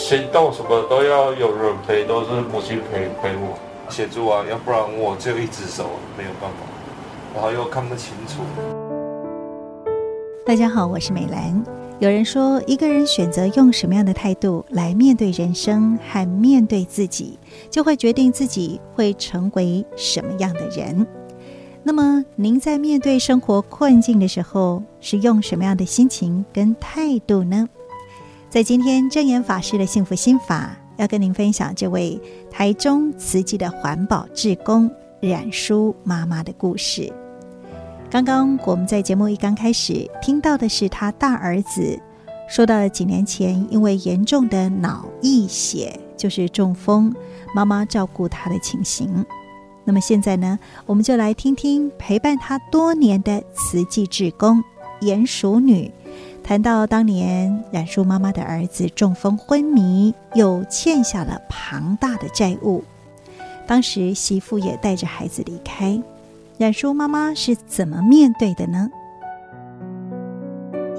[0.00, 3.56] 行动什么都要有人陪，都是母亲陪陪我
[3.90, 6.56] 协助啊，要不然我只有一只手，没有办法，
[7.34, 8.40] 然后又看不清楚。
[10.44, 11.62] 大家好，我是美兰。
[11.98, 17.38] 有人说，一个人选择用什么样的态度来面对人生和面对自己，
[17.68, 21.06] 就会决定自己会成为什么样的人。
[21.82, 27.68] 那么，您在面对生活困境的时候，是用什么样的心情跟态度呢？
[28.50, 32.20] 在今天证严法师的幸福心法，要跟您分享这位
[32.50, 37.12] 台中慈济的环保志工冉书妈妈的故事。
[38.10, 41.96] 刚刚我们在节目一刚开始听到的是他大儿子
[42.48, 47.14] 说到了几年前因为严重的脑溢血，就是中风，
[47.54, 49.24] 妈妈照顾他的情形。
[49.84, 54.60] 那么现在呢，我们就来听听陪伴他多年的慈济志工
[55.02, 55.88] 严淑女
[56.50, 62.82] 谈到当年冉叔妈妈的儿子中风昏迷，又欠下了庞大的债务，
[63.68, 66.02] 当时媳妇也带着孩子离开。
[66.58, 68.90] 冉叔妈妈是怎么面对的呢？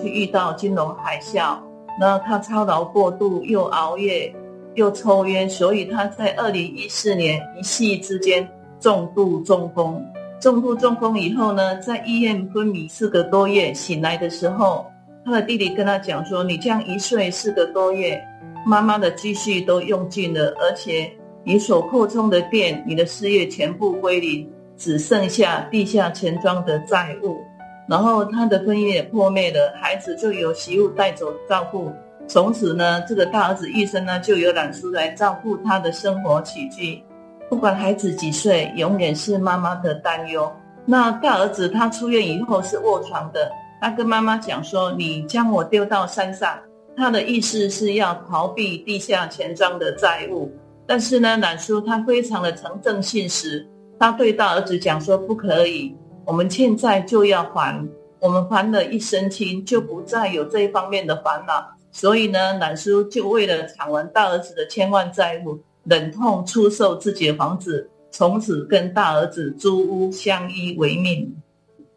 [0.02, 1.58] 去遇到金融海啸，
[1.99, 4.33] 那她操劳过度，又熬夜，
[4.75, 8.47] 又抽烟，所以她在二零一四年一夕之间
[8.80, 10.02] 重度中风。
[10.39, 14.86] 重度中风以后呢，在医院昏迷四个多月，醒来的时候，
[15.25, 18.22] 他的弟弟跟他讲说：“你这样一睡四个多月，
[18.66, 21.11] 妈妈的积蓄都用尽了，而且
[21.44, 27.38] 你所扩充的店，你的事业全部归零。”只剩下地下钱庄的债务，
[27.88, 31.92] 然后他的婚姻也破灭了，孩子就由媳妇带走照顾。
[32.27, 36.99] 从此呢，这个大儿子一生呢，就由冉书来照顾他的生活起居。
[37.47, 40.52] 不管孩子几岁，永远是妈妈的担忧。
[40.83, 46.57] 那大儿子他出院以后是卧床的，他跟妈妈讲说：“你将我丢到山上。”
[46.95, 50.51] 他的意思是要逃避地下钱庄的债务。
[50.85, 53.67] 但是呢，冉书他非常的诚正信实。
[53.99, 57.83] 他对大儿子讲说：“不可以，我们欠债就要还，
[58.20, 61.65] 我们还了一身轻，就不再有这一方面的烦恼。
[61.91, 71.36] 所以呢，冉书就为了偿还大儿子的千万债务，忍痛出售自己的房子，从此跟大儿子租屋相依为命。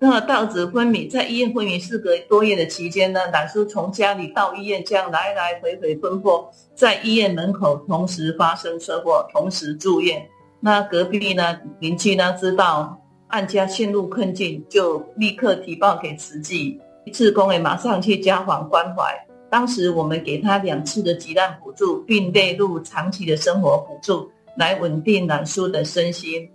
[0.07, 10.23] 那大儿子昏迷在医院昏迷四个多月的期间呢，冉叔从家里到医院这样来来回回奔波，在医院门口同时发生车祸，同时住院。”
[10.61, 16.79] 那隔壁呢，邻居呢知道案家陷入困境，就立刻提报给慈济，
[17.11, 19.05] 志工也马上去家访关怀。
[19.49, 26.47] 当时我们给他两次的急难补助，并列入长期的生活补助，来稳定冉叔的身心。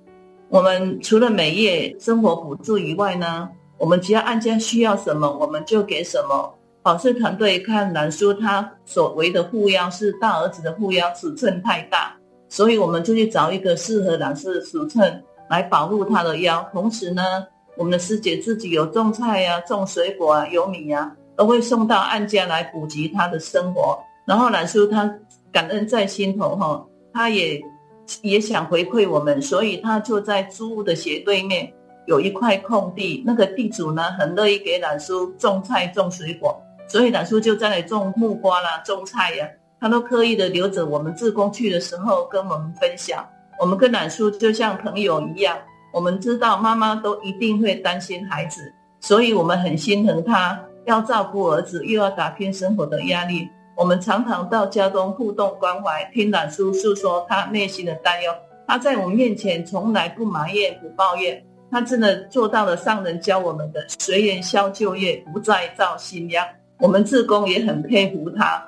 [0.50, 6.54] 我们除了每月生活补助以外呢，我们只要案家需要什么，我们就给什么。
[6.82, 12.16] 保释团队看冉书他所围的护腰是大儿子的护腰尺寸太大。
[12.48, 16.68] 所以我们就去找一个适合冉书的尺寸来保护他的腰。
[16.72, 17.22] 同时呢，
[17.78, 24.00] 我们的师姐自己有种菜呀、啊、种水果啊、有米呀、啊，都会送到案家来补给他的生活。
[24.26, 25.14] 然后冉书他
[25.52, 26.84] 感恩在心头哈，
[27.14, 27.62] 他也
[28.22, 31.72] 也想回馈我们，所以他就在租屋的斜对面
[32.06, 39.48] 有一块空地，那个地主呢很乐意给冉叔种菜、种水果，所以冉叔就在那里种木瓜啦、种菜呀、
[39.80, 43.25] 他都刻意的留着我们自工去的时候跟我们分享，
[43.59, 45.58] 我们跟冉叔就像朋友一样。
[45.92, 53.50] 我们知道妈妈都一定会担心孩子，所以我们很心疼他，要照顾儿子又要打拼生活的压力。
[53.79, 58.29] 我们常常到家中互动关怀，听冉叔诉说他内心的担忧。
[58.67, 61.41] 他在我们面前从来不埋怨不抱怨，
[61.72, 66.45] 他真的做到了上人教我们的随缘消旧业，不再造新殃。
[66.78, 68.62] 我们志工也很佩服他。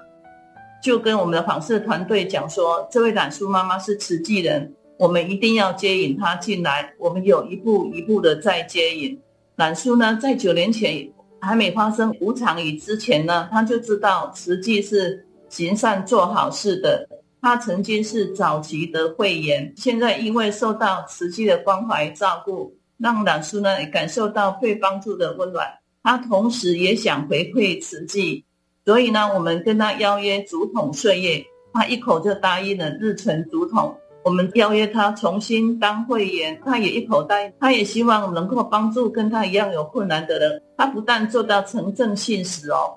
[0.81, 6.89] 就跟我们的访视团队讲说，这位冉叔妈妈是慈济人，我们一定要接引她进来。
[6.97, 9.19] 我们有一步一步的在接引
[9.57, 11.05] 冉叔呢，在九年前
[11.41, 17.07] 还没发生无常以之前呢，他就知道慈济是行善做好事的。
[17.41, 25.67] 他曾经是早期的会员，现在因为受到慈济的关怀照顾，让老师呢也感受到被帮助的温暖。
[26.03, 28.45] 他同时也想回馈慈济。
[28.85, 31.43] 所以呢，我们跟他邀约竹筒岁月，
[31.73, 33.95] 他一口就答应了日存竹筒。
[34.23, 37.51] 我们邀约他重新当会员，他也一口答应。
[37.59, 40.61] 他也希望能够帮助跟他一样有困难的人。
[40.77, 42.93] 他不但做到诚正信实哦，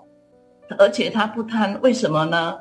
[0.79, 1.79] 而且他不贪。
[1.83, 2.57] 为什么呢？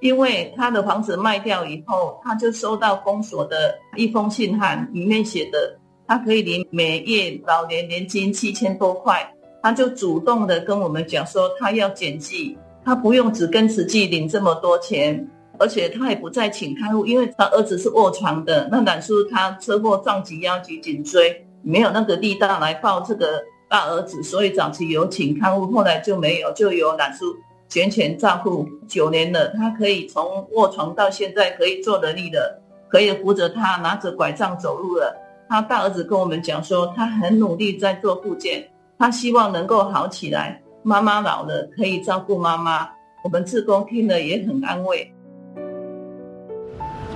[0.00, 5.76] 因为他的房子卖掉以后，他就收到公所的一封信函，里面写的
[6.06, 9.28] 他可以领每月老年年金七千多块，
[9.62, 12.56] 他就主动的跟我们讲说他要减记。
[12.84, 15.26] 他不用只跟慈济领这么多钱，
[15.58, 18.68] 而且他也不再请看护，因为他儿子是卧床的。
[18.70, 27.34] 那阮叔他车祸撞击腰及颈椎，没有那个力道来抱这个大儿子，所以早期有请看护，后来就没有，就由阮叔
[27.68, 29.48] 全权照顾九年了。
[29.48, 35.16] 他可以从卧床到现在可以坐得力了，可以扶着他拿着拐杖走路了。
[35.48, 38.66] 他大儿子跟我们讲说，他很努力在做复健，
[38.98, 40.60] 他希望能够好起来。
[40.82, 42.88] 妈妈老了可以照顾妈妈，
[43.22, 45.10] 我们志工听了也很安慰。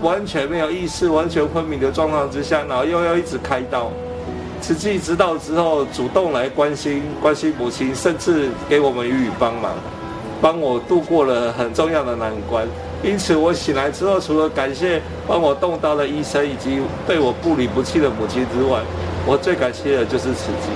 [0.03, 3.91] 完全没有意识、完全昏迷的状况之下，然后又要一直开刀。
[4.61, 9.73] 慈济知道之后，主动来关心、关心母亲，甚至给我们予以帮忙，
[10.41, 12.67] 帮我度过了很重要的难关。
[13.03, 18.81] 因此，我醒来之后，除了感谢帮我动刀的医生以及对我不离不弃的母亲之外，
[19.27, 20.71] 我最感谢的就是慈济。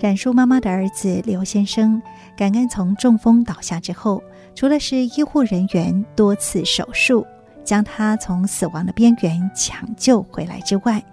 [0.00, 2.00] 冉叔妈妈的儿子刘先生，
[2.36, 4.22] 感恩从中风倒下之后，
[4.54, 7.26] 除了是医护人员多次手术
[7.64, 11.04] 将他从死亡的边缘抢救回来之外，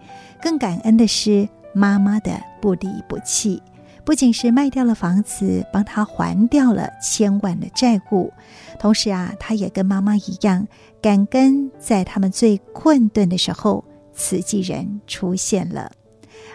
[0.42, 3.62] 更感恩的是妈妈的不离不弃。
[4.04, 8.32] 不仅是卖掉了房子，帮他还掉了千万的债务，
[8.78, 10.68] 同时啊，他也跟妈妈一样，
[11.02, 13.84] 感恩在他们最困顿的时候，
[14.14, 15.92] 慈济人出现了。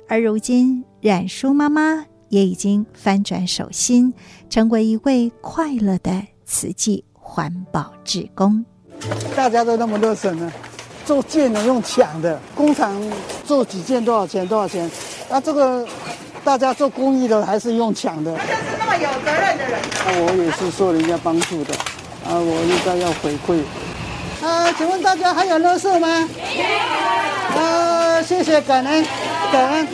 [0.09, 4.15] 而如今，冉叔妈妈也已经翻转手心，
[4.49, 6.25] 成为一位快乐的。
[6.50, 8.64] 慈济环保志工，
[9.37, 10.52] 大家都那么热忱呢，
[11.06, 13.00] 做件呢用抢的，工厂
[13.47, 14.91] 做几件多少钱多少钱？
[15.29, 15.87] 那这个
[16.43, 18.32] 大家做公益的还是用抢的？
[18.37, 19.79] 好像是那么有责任的人。
[20.05, 21.73] 那我也是受人家帮助的，
[22.26, 23.62] 啊，我应该要回馈。
[24.44, 26.29] 啊，请问大家还有乐色吗？
[27.56, 29.06] 啊，谢谢感恩
[29.53, 29.87] 感恩，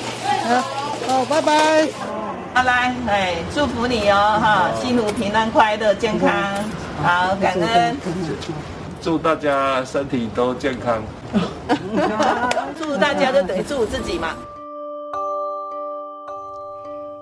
[0.48, 0.62] 好，
[1.06, 2.05] 好，拜拜。
[2.56, 6.30] 好来，哎，祝福你哦，哈，幸福、平安、快乐、健康，
[7.02, 7.94] 好，感恩。
[8.98, 11.02] 祝大家身体都健康。
[12.80, 14.30] 祝大家都等于祝自己嘛。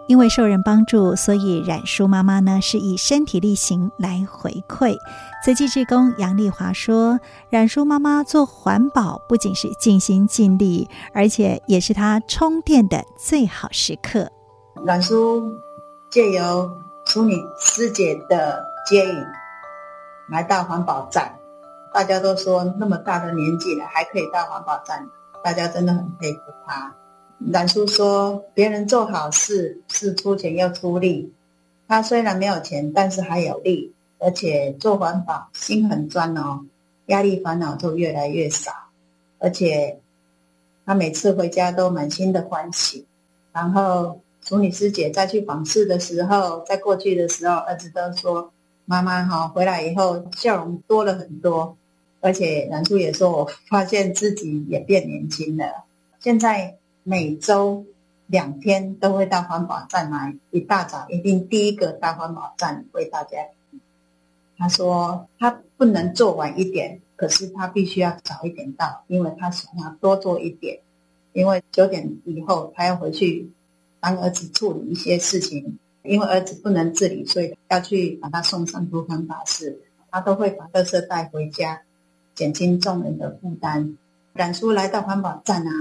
[0.06, 4.96] 因为受人帮助，所以冉叔妈妈呢是以身体力行来回馈。
[5.44, 7.18] 慈济志工杨丽华说
[7.50, 14.30] ：“冉叔妈妈做环保不仅是尽心尽力，而且也是她充电的最好时刻。”
[14.82, 15.56] 冉叔
[16.10, 16.70] 借由
[17.06, 19.24] 淑女师姐的接引，
[20.28, 21.38] 来到环保站，
[21.92, 25.08] 大家都说那么大的年纪了还可以到环保站，
[25.42, 26.94] 大家真的很佩服他。
[27.38, 31.32] 冉叔说，别人做好事是出钱又出力，
[31.86, 36.60] 他虽然没有钱，但是还有力，而且做环保心很专哦，
[37.06, 38.72] 压力烦恼就越来越少，
[39.38, 40.00] 而且
[40.84, 43.06] 他每次回家都满心的欢喜，
[43.52, 44.20] 然后。
[44.44, 48.52] 淑女师姐再去访视的时候，在过去的时候，儿子都说
[48.84, 51.74] ：“妈妈哈，回来以后笑容多了很多。”
[52.20, 55.84] 而且南叔也说：“我发现自己也变年轻了。”
[56.20, 57.86] 现在每周
[58.26, 63.38] 两天都会到环保站来，一大早一定第一个到环保站为大家。
[64.58, 70.80] 他说他不能做晚一点，可是他必须要早一点到，因为他想要多做一点，
[71.32, 73.50] 因为九点以后他要回去。
[74.04, 79.80] 帮儿子处理一些事情，因为儿子不能自理，所以要去把他送上护分法室。
[80.10, 81.80] 他都会把垃圾带回家，
[82.34, 83.96] 减轻众人的负担。
[84.34, 85.72] 冉叔来到环保站啊，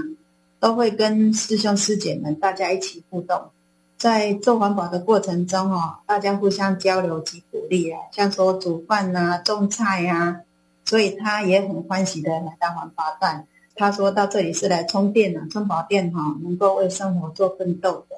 [0.58, 3.50] 都会跟师兄师姐们大家一起互动，
[3.98, 10.40] 在做环保的过程中哦，大家互相交流及鼓励啊，像说煮饭啊、种菜啊，
[10.86, 13.46] 所以他也很欢喜的来到环保站。
[13.76, 18.16] 他说到这里是来充电的，充饱电哈，能够为生活做奋斗的。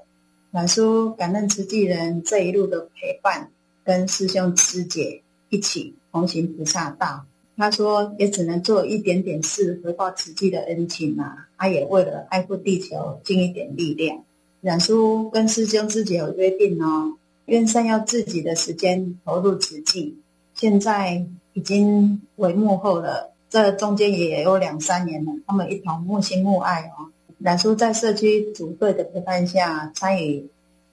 [0.50, 3.50] 冉叔感恩慈济人这一路的陪伴，
[3.82, 7.24] 跟师兄师姐一起同行菩萨道。
[7.56, 11.48] 他说也只能做一点点事，回报慈济的恩情啊。
[11.56, 14.22] 他也为了爱护地球尽一点力量。
[14.60, 20.18] 冉叔跟师兄师姐有约定哦，愿善要自己的时间投入慈济。
[20.52, 23.32] 现在已经为幕后了。
[23.48, 27.10] 这中间也有两三年了，他们一同木心木爱哦。
[27.38, 30.48] 冉叔在社区组队的陪伴下，参与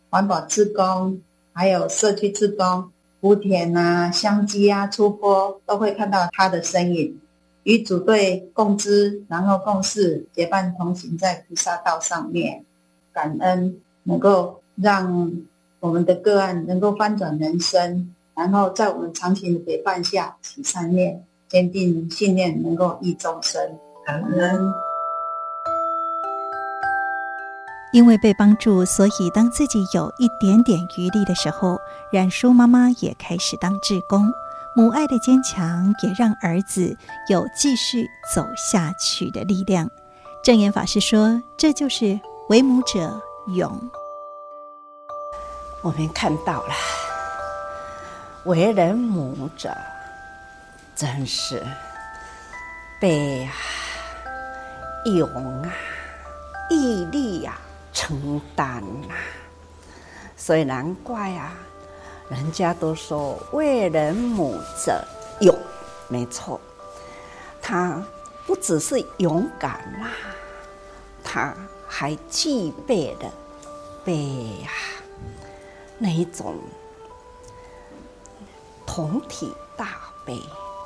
[0.10, 1.20] 环保志工，
[1.54, 2.92] 还有社区志工，
[3.22, 7.20] 福田啊、香积啊、出坡，都会看到他的身影，
[7.64, 12.64] 与组队共知，然后共事，结伴同行在菩萨道上面，
[13.14, 15.32] 感恩能够让
[15.80, 21.24] 我们的个案能够翻转人生，然后在我们长期的陪伴下起善念。
[21.54, 23.62] 坚定信念，能够益众生。
[24.04, 24.74] 感恩。
[27.92, 31.78] 因为被帮助，所以当自己有一点点余力的时候，
[32.12, 34.34] 冉叔妈妈也开始当志工，
[34.76, 36.98] 母爱的坚强也让儿子
[37.30, 39.88] 有继续走下去的力量。
[40.44, 42.20] 正言法师说：“这就是
[42.50, 43.72] 为母者勇。”
[45.84, 46.74] 我们看到了，
[48.46, 49.70] 为人母者
[50.96, 51.62] 真是
[53.00, 53.54] 悲啊
[55.06, 55.74] 勇啊
[56.70, 59.18] 毅力呀、啊、承担呐、啊，
[60.38, 61.54] 所以难怪啊，
[62.30, 65.04] 人家都说为人母者
[65.42, 65.58] 勇，
[66.08, 66.60] 没错，
[67.62, 68.02] 他。
[68.46, 69.72] 不只是勇敢
[70.02, 70.12] 啦，
[71.24, 71.56] 他
[71.88, 73.32] 还具备了
[74.04, 74.14] 悲
[74.62, 74.70] 呀
[75.98, 76.58] 那一种
[78.86, 79.96] 同体大
[80.26, 80.38] 悲，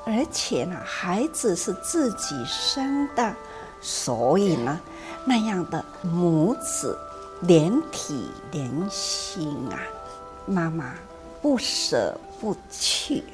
[0.08, 3.36] 而且呢，孩子是自己生的，
[3.82, 4.80] 所以呢，
[5.26, 6.98] 那样的母子
[7.42, 9.78] 连体连心啊，
[10.46, 10.94] 妈妈
[11.42, 13.26] 不舍不弃，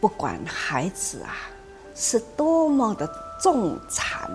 [0.00, 1.36] 不管孩子啊
[1.94, 3.06] 是多么的。
[3.40, 4.30] 重残，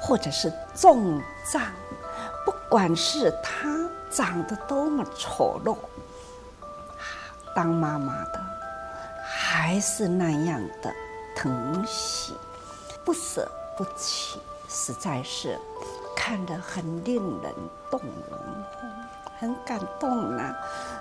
[0.00, 1.62] 或者是重障，
[2.44, 5.76] 不管是他长得多么丑陋，
[7.52, 8.40] 当妈妈的
[9.54, 10.90] 还是那样的
[11.36, 12.34] 疼惜，
[13.04, 15.58] 不舍不弃，实在是
[16.16, 17.52] 看得很令人
[17.90, 18.38] 动容，
[19.38, 20.56] 很感动啊！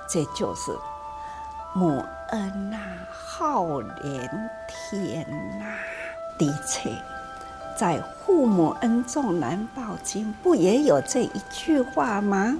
[0.10, 0.78] 这就是
[1.74, 5.26] 母恩呐、啊，浩连天
[5.58, 5.66] 呐、
[6.38, 6.92] 的确，
[7.78, 12.58] 在《父母恩重难报经》不也有这一句话吗？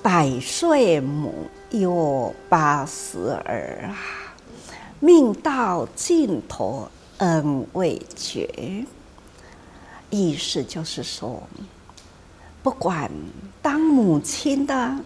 [0.00, 3.90] 百岁母，忧八十儿啊，
[5.00, 6.88] 命到尽头
[7.18, 8.84] 恩未绝。
[10.10, 11.42] 意思就是说，
[12.62, 13.10] 不管
[13.60, 14.96] 当母亲的，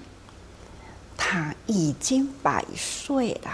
[1.17, 3.51] 她已经百岁了。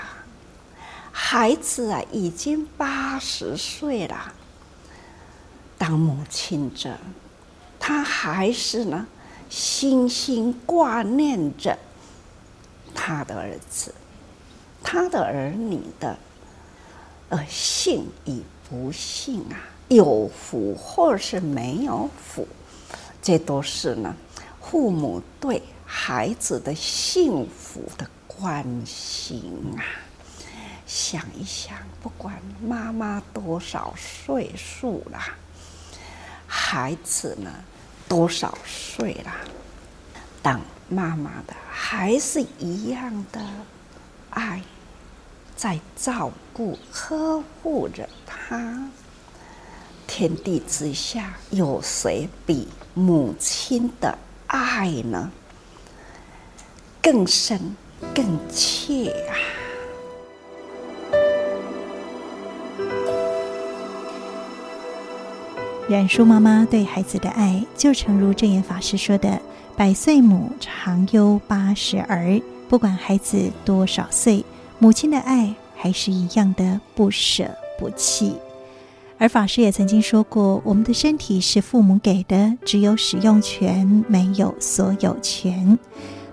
[1.13, 4.33] 孩子啊，已经八十岁了。
[5.79, 6.97] 当母亲者，
[7.79, 9.07] 他还是呢，
[9.49, 11.79] 心心挂念着
[12.95, 13.95] 他的儿子、
[14.83, 16.19] 他的儿女的，
[17.29, 22.47] 呃，幸与不幸啊，有福或是没有福，
[23.21, 24.15] 这都是呢，
[24.61, 29.83] 父母对孩子的幸福的关心啊。
[30.87, 35.19] 想一想，不管妈妈多少岁数了，
[36.47, 37.51] 孩子呢
[38.09, 39.33] 多少岁了，
[40.41, 43.45] 当妈妈的还是一样的
[44.31, 44.63] 爱，
[45.57, 48.89] 在照顾、呵护着他。
[50.07, 55.33] 天地之下，有谁比母亲的爱呢？
[57.03, 57.75] 更深、
[58.15, 59.35] 更切啊！
[65.89, 69.41] 冉叔妈妈对孩子的爱，就诚如证严法师说的
[69.77, 74.45] ：“百岁母，常忧八十儿。”不管孩子多少岁，
[74.79, 78.35] 母亲的爱还是一样的不舍不弃。
[79.19, 85.79] 而法师也曾经说过：“我们的身体是父母给的，只有使用权，没有所有权。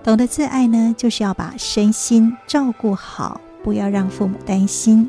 [0.02, 5.08] 懂得自爱呢，就是要把身心照顾好，不要让父母担心。”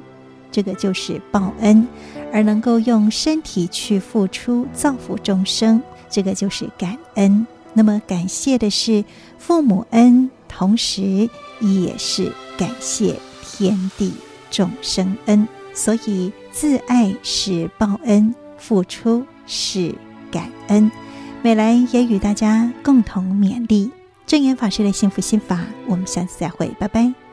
[0.50, 1.86] 这个就是报恩，
[2.32, 7.46] 而能够用身体去付出造福众生，这个就是感恩。
[7.74, 9.04] 那么感谢的是
[9.38, 13.20] 父母恩，同时也是感谢
[13.58, 14.14] 天地
[14.52, 15.48] 众生恩。
[15.74, 19.94] 所以自爱是报恩，付出是
[20.32, 20.92] 感恩。
[21.42, 23.92] 美兰也与大家共同勉励
[24.26, 25.66] 正言法师的幸福心法。
[25.88, 27.25] 我们下次再会，拜拜。